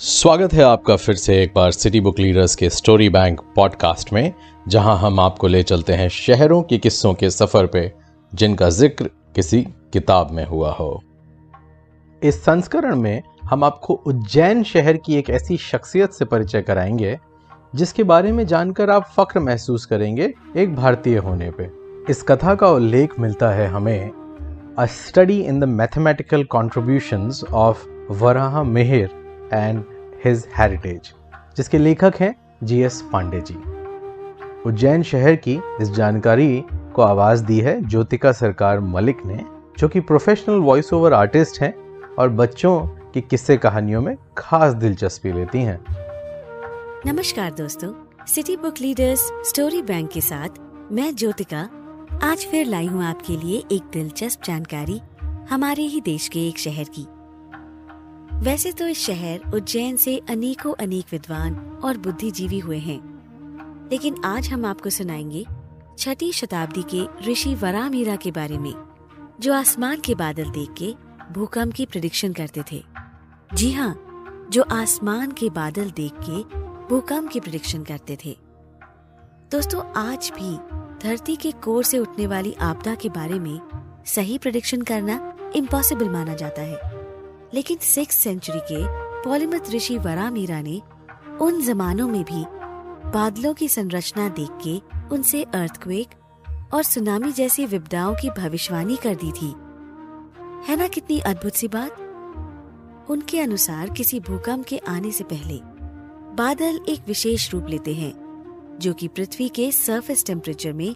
[0.00, 4.32] स्वागत है आपका फिर से एक बार सिटी बुक लीडर्स के स्टोरी बैंक पॉडकास्ट में,
[4.68, 7.92] जहाँ हम आपको ले चलते हैं शहरों के किस्सों के सफ़र पे,
[8.34, 9.62] जिनका ज़िक्र किसी
[9.92, 11.02] किताब में हुआ हो।
[12.22, 17.18] इस संस्करण में हम आपको उज्जैन शहर की एक ऐसी शख्सियत से परिचय कराएँगे,
[17.74, 21.70] जिसके बारे में जानकर आप फक्र महसूस करेंगे एक भारतीय होने पे।
[22.10, 24.10] इस कथा का उल्लेख मिलता है हमें
[24.78, 29.84] a study in the mathematical contributions of Varaha Mihir and
[30.24, 31.12] his heritage
[31.56, 32.34] जिसके लेखक हैं
[32.64, 33.54] जी एस पांडे जी।
[34.66, 39.44] उज्जैन शहर की इस जानकारी को आवाज़ दी है ज्योतिका सरकार मलिक ने,
[39.78, 41.74] जो कि प्रोफेशनल वॉइस ओवर आर्टिस्ट हैं
[42.18, 42.78] और बच्चों
[43.10, 45.78] की किस्से कहानियों में खास दिलचस्पी लेती हैं।
[47.06, 47.92] नमस्कार दोस्तों
[48.26, 50.60] city book leaders story bank के साथ
[50.92, 51.68] मैं ज्योतिका,
[52.22, 55.00] आज फिर लाई हूँ आपके लिए एक दिलचस्प जानकारी,
[55.50, 57.06] हमारे ही देश के एक शहर की।
[58.44, 64.48] वैसे तो इस शहर उज्जैन से अनेकों अनेक विद्वान और बुद्धिजीवी हुए हैं। लेकिन आज
[64.48, 65.46] हम आपको सुनाएँगे
[65.98, 68.74] छठी शताब्दी के ऋषि वरामीरा के बारे में,
[69.40, 70.94] जो आसमान के बादल देख के
[71.32, 72.84] भूकंप की प्रिडिक्शन करते थे।
[73.54, 73.94] जी हाँ
[74.50, 76.42] जो आसमान के बादल देख के
[76.88, 78.36] भूकंप की प्रिडिक्शन करते थे।
[79.52, 80.56] दोस्तों, आज भी
[81.08, 83.60] धरती के कोर से उठने वाली आपदा के बारे में
[84.06, 87.03] सही प्रिडिक्शन करना इम्पॉसिबल माना जाता है।
[87.54, 88.78] लेकिन सिक्स सेंचुरी के
[89.24, 90.82] पॉलीमथ ऋषि वरामीरा ने
[91.40, 92.44] उन जमानों में भी
[93.10, 96.08] बादलों की संरचना देख के उनसे अर्थक्वेक
[96.74, 99.54] और सुनामी जैसी विपदाओं की भविष्यवाणी कर दी थी।
[100.70, 102.00] है ना कितनी अद्भुत सी बात?
[103.10, 105.60] उनके अनुसार किसी भूकंप के आने से पहले
[106.34, 108.12] बादल एक विशेष रूप लेते हैं,
[108.80, 110.94] जो कि पृथ्वी के सरफेस टेम्परेचर में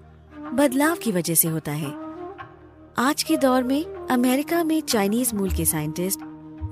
[0.54, 1.92] बदलाव की वजह से होता है।
[2.98, 6.20] आज के दौर में अमेरिका में चाइनीज़ मूल के साइंटिस्ट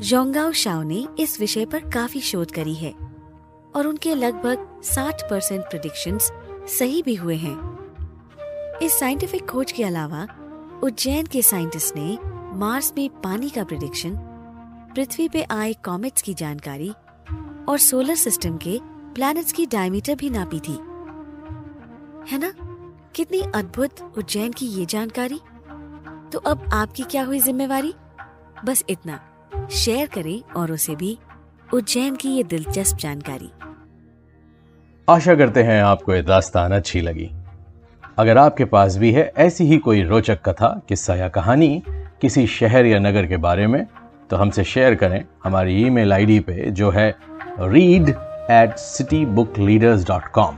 [0.01, 2.95] जोंगाओ शाओ ने इस विषय पर काफ़ी शोध करी है
[3.77, 6.19] और उनके लगभग 60 परसेंट प्रिडिक्शन
[6.69, 7.77] सही भी हुए हैं।
[8.83, 10.27] इस साइंटिफिक खोज के अलावा,
[10.83, 12.19] उज्जैन के साइंटिस्ट ने
[12.59, 14.17] मार्स में पानी का प्रिडिक्शन
[14.95, 16.91] पृथ्वी पे आए कॉमेट्स की जानकारी
[17.69, 20.75] और सोलर सिस्टम के प्लैनेट्स की डायमीटर भी नापी थी।
[22.33, 22.53] है ना?
[23.15, 25.41] कितनी अद्भुत उज्जैन की ये जानकारी।
[26.33, 27.95] तो अब आपकी क्या हुई जिम्मेवारी?
[28.65, 29.21] बस इतना।
[29.71, 31.17] शेयर करें और उसे भी
[31.75, 33.51] उज्जैन की ये दिलचस्प जानकारी।
[35.09, 37.31] आशा करते हैं आपको ये दास्तान अच्छी लगी।
[38.19, 41.83] अगर आपके पास भी है ऐसी ही कोई रोचक कथा, किस्सा या कहानी
[42.21, 43.87] किसी शहर या नगर के बारे में
[44.31, 47.15] तो हमसे शेयर करें हमारी ईमेल आईडी पे, जो है
[47.61, 48.09] read
[48.51, 50.57] at city book leaders dot com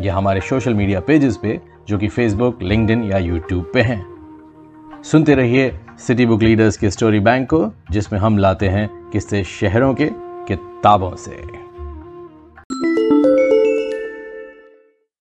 [0.00, 4.13] या हमारे सोशल मीडिया पेजेस पे, जो कि फेसबुक लिंक्डइन या यूट्यूब पे हैं।
[5.04, 9.94] सुनते रहिए सिटी बुक लीडर्स के स्टोरी बैंक को, जिसमें हम लाते हैं किस्से शहरों
[9.94, 10.08] के
[10.48, 11.63] किताबों से।